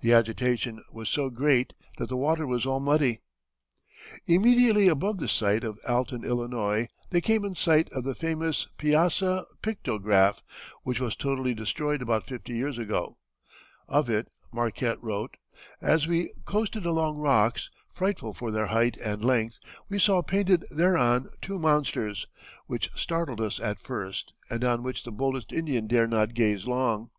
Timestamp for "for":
18.34-18.50